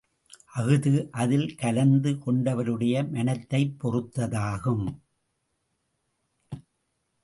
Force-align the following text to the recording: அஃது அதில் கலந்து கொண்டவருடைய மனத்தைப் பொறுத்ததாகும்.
அஃது 0.53 1.07
அதில் 1.11 1.55
கலந்து 1.55 2.11
கொண்டவருடைய 2.25 3.09
மனத்தைப் 3.11 3.75
பொறுத்ததாகும். 3.79 4.99